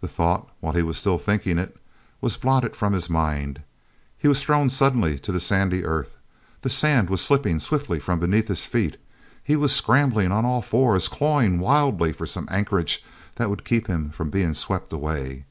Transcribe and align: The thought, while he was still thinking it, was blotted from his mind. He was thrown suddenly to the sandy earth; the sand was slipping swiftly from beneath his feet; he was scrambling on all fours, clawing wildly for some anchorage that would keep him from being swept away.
The 0.00 0.06
thought, 0.06 0.48
while 0.60 0.74
he 0.74 0.84
was 0.84 0.98
still 0.98 1.18
thinking 1.18 1.58
it, 1.58 1.76
was 2.20 2.36
blotted 2.36 2.76
from 2.76 2.92
his 2.92 3.10
mind. 3.10 3.62
He 4.16 4.28
was 4.28 4.40
thrown 4.40 4.70
suddenly 4.70 5.18
to 5.18 5.32
the 5.32 5.40
sandy 5.40 5.84
earth; 5.84 6.16
the 6.62 6.70
sand 6.70 7.10
was 7.10 7.22
slipping 7.22 7.58
swiftly 7.58 7.98
from 7.98 8.20
beneath 8.20 8.46
his 8.46 8.66
feet; 8.66 8.98
he 9.42 9.56
was 9.56 9.74
scrambling 9.74 10.30
on 10.30 10.44
all 10.44 10.62
fours, 10.62 11.08
clawing 11.08 11.58
wildly 11.58 12.12
for 12.12 12.24
some 12.24 12.46
anchorage 12.52 13.04
that 13.34 13.50
would 13.50 13.64
keep 13.64 13.88
him 13.88 14.10
from 14.10 14.30
being 14.30 14.54
swept 14.54 14.92
away. 14.92 15.44